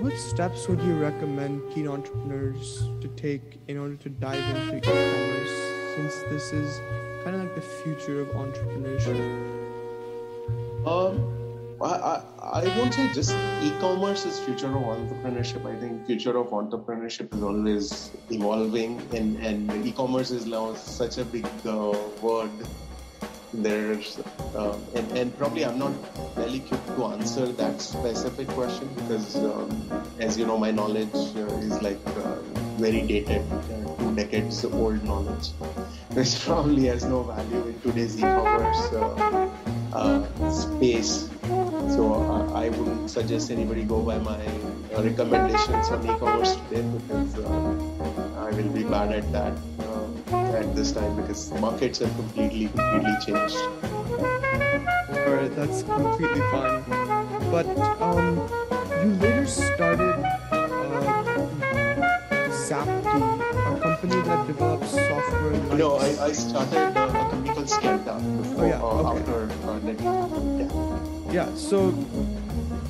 [0.00, 5.54] what steps would you recommend keen entrepreneurs to take in order to dive into e-commerce
[5.94, 6.80] since this is
[7.22, 9.63] kind of like the future of entrepreneurship?
[10.86, 11.34] Um,
[11.80, 15.64] I, I, won't say just e-commerce is future of entrepreneurship.
[15.66, 21.24] I think future of entrepreneurship is always evolving and, and e-commerce is now such a
[21.24, 22.50] big uh, word
[23.54, 24.18] there's
[24.56, 25.92] uh, and, and, probably i'm not
[26.36, 31.46] well equipped to answer that specific question because um, as you know my knowledge uh,
[31.58, 32.34] is like uh,
[32.78, 35.50] very dated uh, two decades old knowledge
[36.14, 39.53] which probably has no value in today's e-commerce uh,
[40.50, 41.30] space
[41.94, 44.40] so I wouldn't suggest anybody go by my
[44.96, 47.34] recommendations on e-commerce today because
[48.44, 49.52] i will be bad at that
[50.54, 53.56] at this time because markets have completely, completely changed.
[55.26, 56.82] Alright, that's completely fine.
[57.50, 57.66] But
[58.00, 58.38] um,
[59.02, 60.18] you later started
[60.52, 60.64] uh,
[63.66, 65.52] a company that develops software.
[65.52, 65.78] Like...
[65.78, 67.33] No, I, I started uh,
[67.64, 69.20] a company called Skelta before, oh, yeah, uh, okay.
[69.20, 71.48] after uh, yeah.
[71.48, 71.90] yeah, so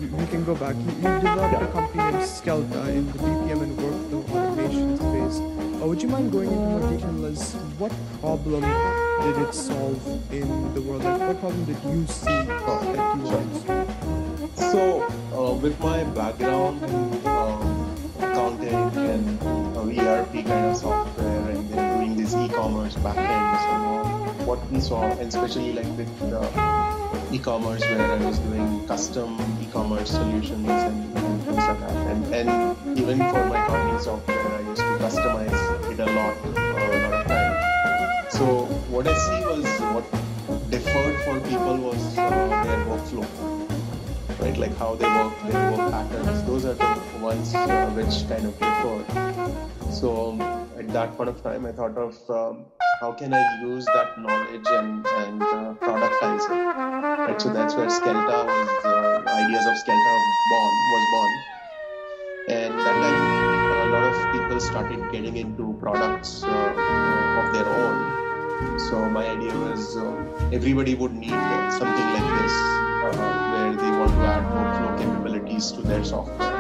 [0.01, 0.75] we can go back.
[0.77, 1.65] You, you developed yeah.
[1.65, 5.41] a company named Skelta in the BPM and workflow automation space.
[5.83, 10.75] Uh, would you mind going into more detail as what problem did it solve in
[10.75, 11.05] the world?
[11.05, 17.27] Like, what problem did you see that you wanted So, uh, with my background in
[17.27, 19.43] um, accounting and
[19.77, 24.04] uh, ERP kind of software and then doing this e-commerce backend, so
[24.45, 26.09] what we saw, and especially like with
[27.33, 31.97] e-commerce where I was doing custom e-commerce solutions and, and things like that.
[32.11, 36.61] And, and even for my accounting software, I used to customize it a lot, uh,
[36.61, 38.31] a lot of time.
[38.31, 38.45] So
[38.91, 40.05] what I see was what
[40.71, 43.27] differed for people was their workflow,
[44.41, 44.57] right?
[44.57, 46.43] Like how they work, their work patterns.
[46.45, 49.93] Those are the ones uh, which kind of differed.
[49.93, 50.37] So
[50.79, 52.67] at that point of time, I thought of um,
[53.01, 56.53] how can I use that knowledge and, and uh, productize it?
[56.53, 60.13] Right, so that's where Skelta was, uh, ideas of Skelta
[60.51, 61.33] born, was born.
[62.49, 63.21] And that time,
[63.83, 68.79] a lot of people started getting into products uh, of their own.
[68.79, 71.41] So my idea was uh, everybody would need
[71.81, 73.13] something like this, uh,
[73.53, 76.53] where they want to add workflow capabilities to their software.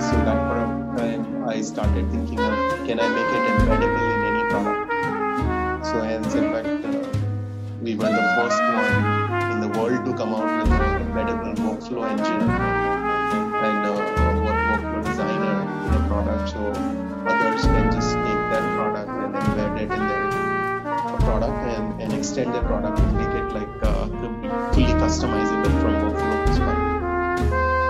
[0.00, 4.34] So that point of time, I started thinking of can I make it embeddable in
[4.34, 4.85] any product?
[6.02, 7.06] Hence, in fact, uh,
[7.82, 12.08] we were the first one in the world to come out with an embeddable workflow
[12.10, 12.48] engine
[13.66, 13.92] and uh,
[14.44, 16.48] work, workflow designer in a product.
[16.50, 16.60] So
[17.26, 20.26] others can just take that product and embed it in their
[21.26, 24.06] product and, and extend their product and make it like uh,
[24.72, 26.96] fully customizable from workflow perspective.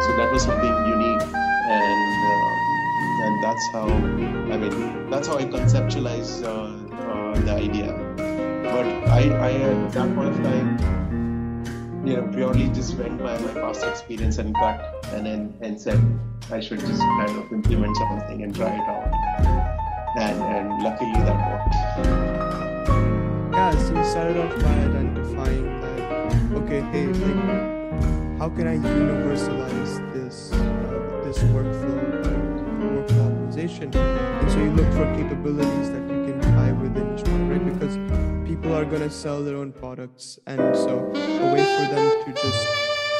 [0.04, 5.44] So that was something unique and uh, and that's how I mean that's how I
[5.44, 6.85] conceptualize uh,
[7.44, 7.92] the idea.
[8.64, 10.78] But I, I at that point of time,
[12.06, 16.00] you know, purely just went by my past experience and gut, and then and said
[16.50, 19.10] I should just kind of implement something and try it out.
[20.18, 21.74] And and luckily that worked.
[23.52, 25.96] Yeah, so you started off by identifying that
[26.62, 32.06] okay, hey, like how can I universalize this uh, this workflow
[32.80, 33.94] workflow optimization?
[33.94, 36.15] And so you look for capabilities that
[36.56, 37.08] tie within
[37.50, 37.64] right?
[37.70, 37.94] Because
[38.48, 40.92] people are gonna sell their own products, and so
[41.44, 42.62] a way for them to just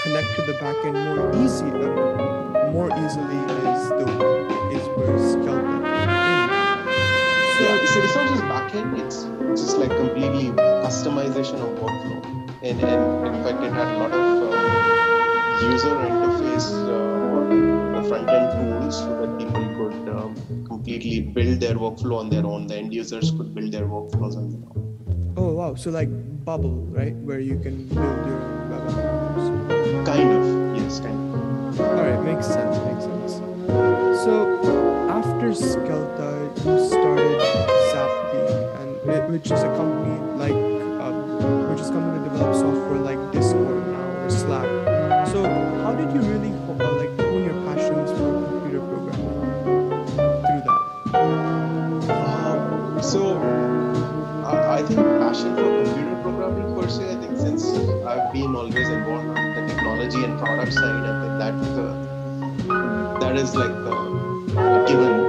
[0.03, 3.41] connect to the backend more easy, uh, more easily
[3.73, 4.07] is the
[4.77, 5.83] is where in.
[7.57, 9.19] So Yeah, so it's not just backend, it's
[9.63, 10.47] just like completely
[10.87, 12.21] customization of workflow.
[12.63, 18.29] And, and in fact, it had a lot of uh, user interface uh, or front
[18.29, 22.69] end tools so that people could um, completely build their workflow on their own.
[22.69, 25.35] The end users could build their workflows on their own.
[25.37, 25.75] Oh wow!
[25.75, 26.09] So like
[26.45, 28.39] Bubble, right, where you can build your
[28.71, 30.09] web applications.
[30.09, 31.81] Kind of, yes, kind of.
[31.81, 32.77] All right, makes sense.
[32.87, 33.35] Makes sense.
[34.23, 34.33] So
[35.11, 37.41] after Skelta, you started
[37.91, 38.43] Zapti,
[38.79, 40.61] and it, which is a company like
[41.03, 44.71] um, which is company that develops software like Discord now or Slack.
[45.35, 45.43] So
[45.83, 49.16] how did you really uh, like hone your passions for computer programming
[53.17, 53.39] so
[54.45, 57.13] I, I think passion for computer programming per se.
[57.13, 57.65] I think since
[58.13, 63.37] I've been always involved in the technology and product side, I think that uh, that
[63.37, 65.26] is like uh, a given.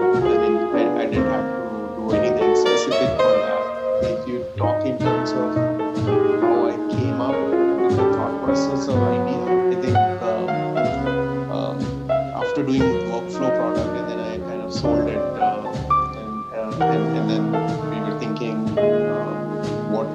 [18.77, 20.07] What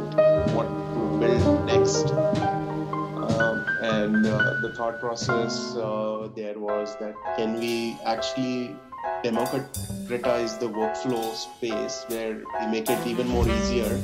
[0.54, 2.10] what to build next.
[2.12, 8.76] Um, and uh, the thought process uh, there was that can we actually
[9.22, 13.98] democratize the workflow space where we make it even more easier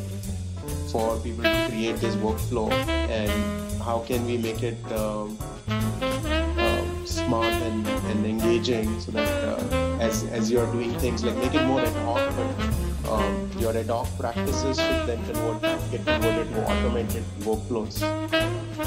[0.90, 2.70] for people to create this workflow?
[2.72, 9.98] And how can we make it um, uh, smart and, and engaging so that uh,
[10.00, 13.86] as, as you're doing things like make it more ad hoc but um, your ad
[13.86, 18.02] hoc practices should then convert, get converted to automated workflows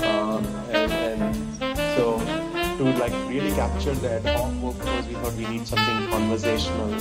[0.04, 1.36] um, and, and
[1.96, 2.18] so
[2.78, 6.94] to like really capture the ad hoc workflows we thought we need something conversational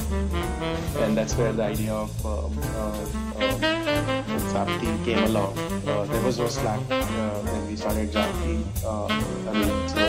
[1.03, 3.81] and that's where the idea of um, uh,
[4.53, 5.57] Zapti came along.
[5.87, 8.63] Uh, there was no Slack uh, when we started Zapti.
[8.85, 10.01] Uh, I mean, so,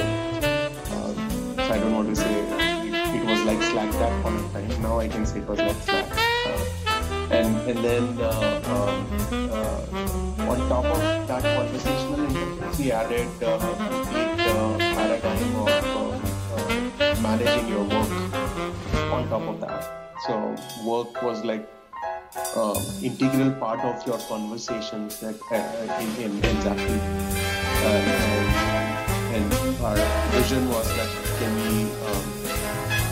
[0.96, 4.82] um, so I don't want to say it, was like Slack that point of time.
[4.82, 6.12] Now I can say it was like Slack.
[6.46, 6.81] Uh,
[7.68, 9.06] and then uh, um,
[9.52, 14.38] uh, on top of that conversational interface, we added uh, a complete
[14.96, 18.12] paradigm of managing your work
[19.14, 19.82] on top of that.
[20.28, 21.70] So work was like
[22.56, 26.98] um, integral part of your conversations that uh, in, in, Zapti.
[27.84, 28.02] Uh,
[29.34, 29.96] and, and our
[30.32, 31.10] vision was that
[31.40, 32.01] can we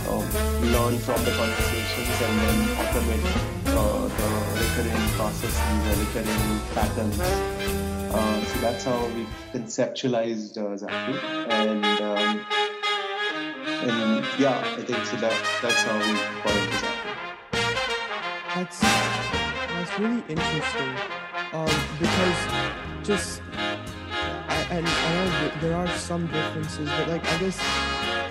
[0.09, 0.25] um,
[0.73, 3.27] learn from the conversations and then automate
[3.67, 4.29] uh, the
[4.59, 7.19] recurring processes, the recurring patterns.
[8.11, 11.19] Uh, so that's how we conceptualized uh.
[11.49, 12.45] And um,
[13.81, 17.09] and yeah, I think so that that's how we got into Zapti.
[18.55, 20.95] That's that's really interesting
[21.53, 22.39] um, because
[23.03, 23.41] just
[24.69, 27.59] and I know there are some differences, but like I guess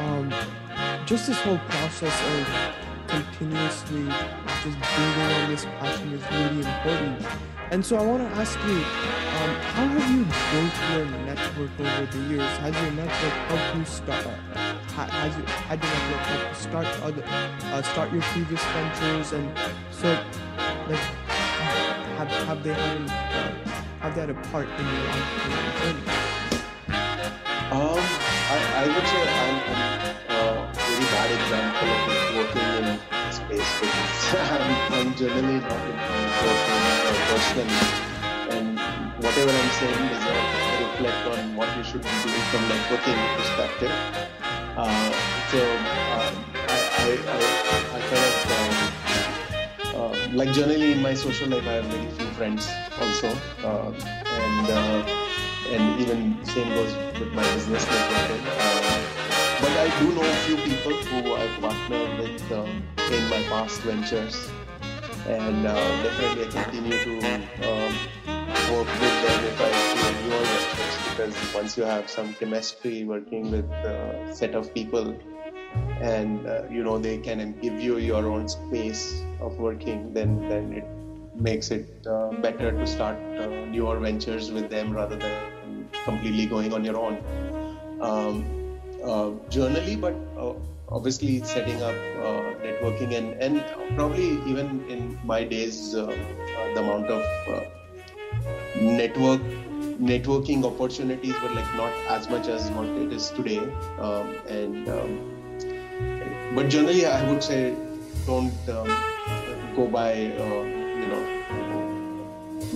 [0.01, 0.33] um,
[1.07, 4.07] just this whole process of continuously
[4.63, 7.27] just building on this passion is really important.
[7.71, 12.07] And so I want to ask you, um, how have you built your network over
[12.07, 12.57] the years?
[12.59, 14.27] Has your network helped you start?
[14.55, 19.33] Uh, has you had your network help start other, uh, start your previous ventures?
[19.33, 19.59] And
[19.91, 20.09] so,
[20.89, 20.99] like,
[22.17, 23.71] have have they had uh,
[24.01, 26.28] have they had a part in your entrepreneurial journey?
[27.69, 32.97] Um, I, I would say I'm, I'm a very bad example of working in
[33.29, 34.25] space because
[34.57, 36.17] I'm, I'm generally not into
[36.49, 36.81] working
[37.29, 37.85] personally.
[38.57, 38.79] And
[39.21, 40.37] whatever I'm saying is a
[40.81, 43.93] reflect on what you should be doing from a networking perspective.
[44.73, 45.13] Uh,
[45.53, 47.41] so um, I, I, I,
[47.93, 52.29] I, kind of um, uh, like generally in my social life I have very few
[52.29, 52.67] friends
[52.99, 53.29] also,
[53.63, 53.93] uh,
[54.25, 55.29] and uh,
[55.73, 58.43] and even same goes with my business networking.
[58.47, 58.99] Uh,
[59.61, 63.81] but I do know a few people who I've partnered with um, in my past
[63.81, 64.49] ventures
[65.27, 67.13] and uh, definitely I continue to
[67.69, 67.93] um,
[68.73, 73.51] work with them if I feel newer ventures because once you have some chemistry working
[73.51, 75.19] with a set of people
[76.01, 80.73] and uh, you know they can give you your own space of working then then
[80.73, 80.85] it
[81.35, 85.58] makes it uh, better to start uh, newer ventures with them rather than
[86.05, 87.19] completely going on your own.
[88.01, 88.45] Um,
[89.05, 90.53] uh, journally but uh,
[90.89, 93.65] obviously setting up uh, networking and, and
[93.97, 97.23] probably even in my days uh, uh, the amount of
[98.75, 99.41] network
[100.01, 103.59] networking opportunities were like not as much as what it is today.
[103.99, 105.39] Um, and um,
[106.55, 107.75] but generally i would say
[108.27, 108.89] don't um,
[109.77, 110.78] go by uh,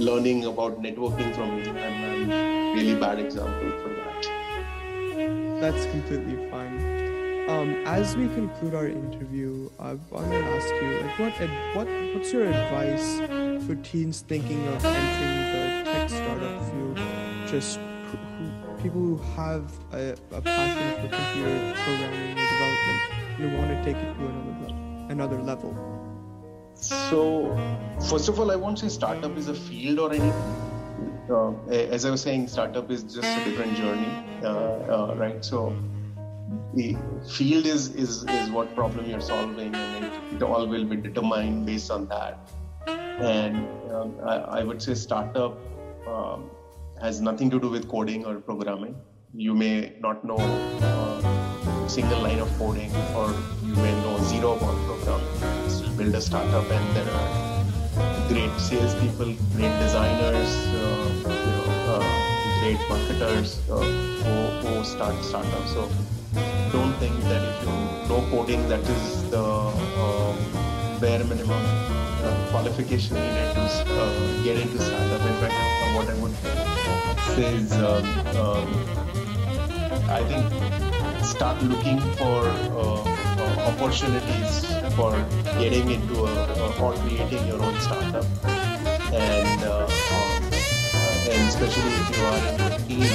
[0.09, 7.03] learning about networking from me i'm, I'm really bad example for that that's completely fine
[7.49, 11.89] um, as we conclude our interview, I want to ask you, like, what ad- what
[12.15, 13.19] what's your advice
[13.67, 16.97] for teens thinking of entering the tech startup field?
[17.49, 18.17] Just who,
[18.81, 23.01] people who have a, a, passion for computer programming or development
[23.39, 24.75] and want to take it to another
[25.11, 26.02] another level.
[26.83, 27.57] So,
[28.11, 30.33] first of all, I won't say startup is a field or anything.
[31.31, 34.13] Uh, as I was saying, startup is just a different journey,
[34.43, 35.45] uh, uh, right?
[35.45, 35.75] So
[36.75, 36.97] the
[37.29, 41.67] field is, is, is what problem you're solving and it, it all will be determined
[41.67, 42.39] based on that
[42.87, 43.57] and
[43.93, 45.59] um, I, I, would say startup
[46.07, 46.51] um,
[47.01, 48.97] has nothing to do with coding or programming
[49.35, 53.29] you may not know uh, a single line of coding or
[53.63, 55.32] you may know zero about programming
[56.03, 57.31] build a startup and there are
[58.29, 62.03] great salespeople great designers uh, you know, uh,
[62.61, 65.89] great marketers uh, who, who start startups so
[66.73, 67.69] don't think that if you
[68.09, 69.45] know coding, that is the
[71.01, 71.63] bare minimum
[72.25, 75.21] uh, qualification needed to uh, get into startup.
[75.21, 75.55] In fact,
[75.95, 76.35] what I would
[77.37, 78.05] say is, um,
[78.43, 78.69] um,
[80.09, 83.12] I think start looking for
[83.67, 85.13] opportunities for
[85.59, 86.33] getting into a,
[86.81, 88.27] or creating your own startup,
[89.13, 89.89] and um,
[91.31, 93.13] and especially if you are in a team,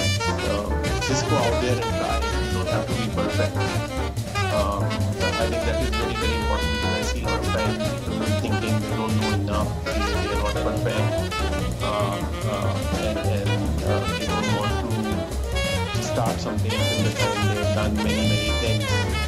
[1.07, 3.55] just go out there and try you don't have to be perfect.
[4.53, 8.25] Um, I think that is very, very important I see a lot of times people
[8.41, 14.49] thinking they don't know enough, they, are not perfect, um, uh, and, uh, they don't
[14.57, 19.26] want to start something until they've done many, many things.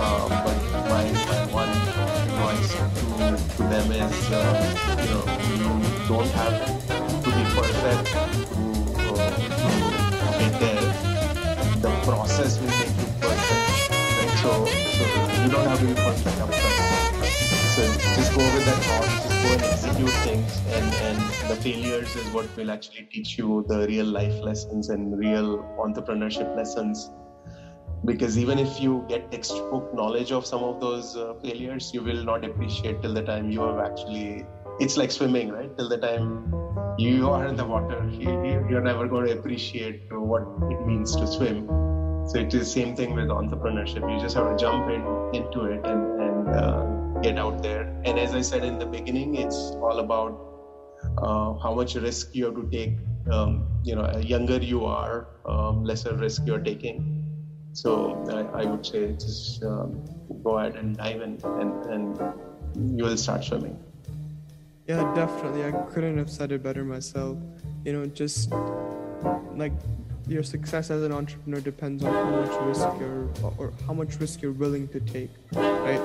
[0.00, 0.56] Um, but
[0.88, 3.06] my, my one advice to,
[3.56, 4.40] to them is, uh,
[5.02, 6.56] you know, you don't have
[7.22, 8.62] to be perfect to,
[9.12, 10.00] uh, to
[11.80, 13.90] the process will make you perfect.
[13.90, 14.32] Right?
[14.40, 14.50] So,
[14.96, 15.04] so
[15.42, 16.90] you don't have to be perfect upfront.
[17.76, 17.82] So
[18.16, 21.18] just go with that thought, just go and execute things, and, and
[21.50, 26.56] the failures is what will actually teach you the real life lessons and real entrepreneurship
[26.56, 27.10] lessons.
[28.04, 32.24] Because even if you get textbook knowledge of some of those uh, failures, you will
[32.24, 34.46] not appreciate till the time you have actually.
[34.78, 35.76] It's like swimming, right?
[35.76, 36.52] Till the time
[36.98, 38.30] you are in the water you,
[38.68, 41.66] you're never going to appreciate what it means to swim
[42.26, 45.64] so it is the same thing with entrepreneurship you just have to jump in into
[45.64, 46.84] it and, and uh,
[47.22, 50.32] get out there and as i said in the beginning it's all about
[51.22, 52.98] uh, how much risk you have to take
[53.32, 57.19] um, you know younger you are um, lesser risk you're taking
[57.72, 60.04] so I, I would say just um,
[60.44, 63.78] go ahead and dive in and, and you will start swimming
[64.90, 65.64] yeah, definitely.
[65.64, 67.38] I couldn't have said it better myself.
[67.84, 68.50] You know, just
[69.54, 69.72] like
[70.26, 74.42] your success as an entrepreneur depends on how much risk you're or how much risk
[74.42, 76.00] you're willing to take, right?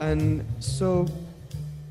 [0.00, 1.06] And so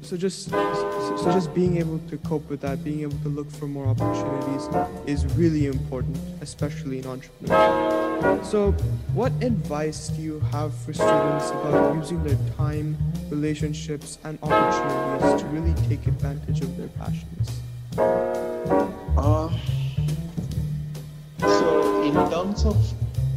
[0.04, 3.68] so just so just being able to cope with that being able to look for
[3.68, 4.68] more opportunities
[5.06, 8.46] is really important especially in entrepreneurship.
[8.46, 8.72] So
[9.14, 12.98] what advice do you have for students about using their time
[13.30, 17.62] relationships and opportunities to really take advantage of their passions?
[19.18, 19.50] Uh,
[21.40, 22.78] so in terms of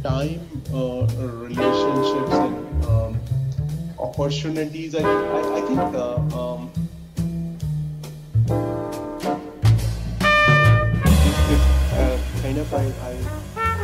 [0.03, 0.39] time
[0.73, 1.07] uh,
[1.47, 2.66] relationships and
[3.99, 4.95] opportunities.
[4.95, 6.71] I, I, I think uh, um,
[11.49, 11.61] if,
[12.41, 13.15] kind of I, I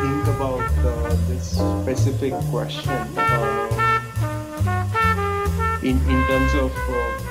[0.01, 3.70] think about uh, this specific question uh,
[5.82, 7.24] in in terms of uh,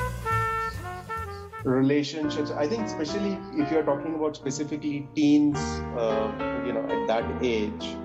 [1.65, 5.59] relationships, I think especially if you're talking about specifically teens,
[5.97, 6.33] uh,
[6.67, 7.97] you know, at that age.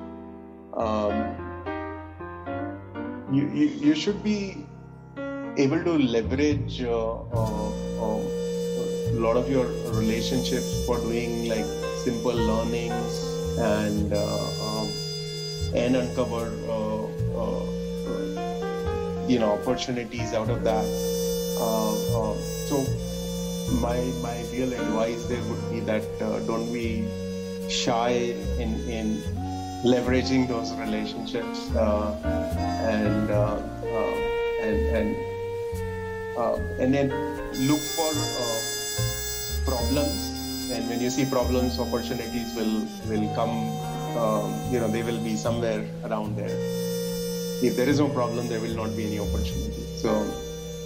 [0.78, 1.48] Um,
[3.32, 4.67] you, you, you should be
[5.58, 7.70] able to leverage uh, uh,
[8.06, 8.22] uh,
[9.10, 9.66] a lot of your
[10.00, 11.66] relationships for doing like
[12.04, 13.16] simple learnings
[13.58, 14.88] and um,
[15.74, 16.46] and uncover
[19.28, 20.86] you know opportunities out of that.
[22.70, 22.86] So
[23.82, 27.06] my my real advice there would be that uh, don't be
[27.70, 28.12] shy
[28.60, 29.22] in in
[29.84, 33.58] leveraging those relationships uh, and uh,
[34.62, 35.27] and and
[36.80, 37.10] and then
[37.68, 38.60] look for uh,
[39.66, 40.34] problems.
[40.72, 43.56] And when you see problems opportunities will will come
[44.18, 46.58] um, you know they will be somewhere around there.
[47.64, 49.86] If there is no problem there will not be any opportunity.
[49.98, 50.26] So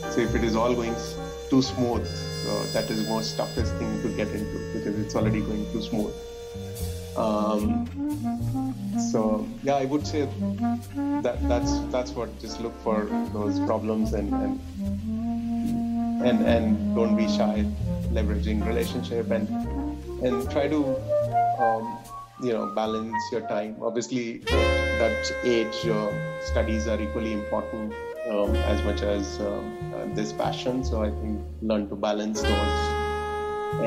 [0.09, 0.95] so if it is all going
[1.49, 2.07] too smooth
[2.47, 6.13] uh, that is most toughest thing to get into because it's already going too smooth.
[7.17, 7.87] Um,
[9.11, 10.27] so yeah i would say
[11.21, 15.20] that that's that's what just look for those problems and and
[16.23, 17.65] and, and don't be shy
[18.11, 19.47] leveraging relationship and
[20.23, 20.79] and try to
[21.59, 21.97] um,
[22.43, 23.75] you know balance your time.
[23.81, 24.39] Obviously
[25.01, 26.11] that age uh,
[26.41, 27.93] studies are equally important
[28.29, 30.83] um, as much as um, uh, this passion.
[30.83, 33.01] So i think learn to balance those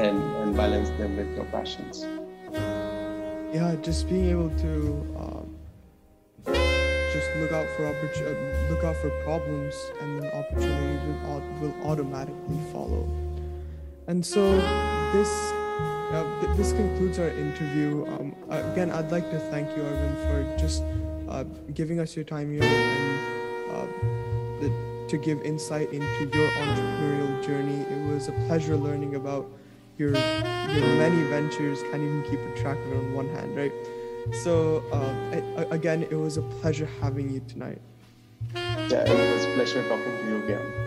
[0.03, 2.07] and and balance them with your passions.
[3.53, 4.72] Yeah just being able to
[5.18, 5.34] just
[7.41, 12.59] look out for opportunity, uh, look out for problems, and then opportunities will, will automatically
[12.72, 13.07] follow.
[14.07, 14.53] And so
[15.12, 15.28] this
[16.14, 18.07] uh, th- this concludes our interview.
[18.07, 20.82] Um, again, I'd like to thank you, Arvind, for just
[21.28, 23.18] uh, giving us your time here and
[23.70, 23.87] uh,
[24.61, 27.80] the, to give insight into your entrepreneurial journey.
[27.91, 29.47] It was a pleasure learning about
[29.99, 31.82] your your many ventures.
[31.91, 33.72] Can't even keep a track of it on one hand, right?
[34.33, 37.81] So uh, again, it was a pleasure having you tonight.
[38.55, 40.85] Yeah, it was a pleasure talking to you again.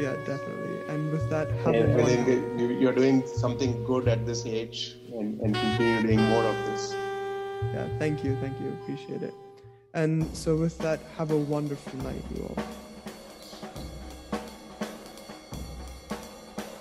[0.00, 0.88] Yeah, definitely.
[0.88, 5.40] And with that, have and I think you're doing something good at this age, and,
[5.40, 6.92] and continue doing more of this.
[7.74, 9.34] Yeah, thank you, thank you, appreciate it.
[9.92, 12.64] And so with that, have a wonderful night, you all.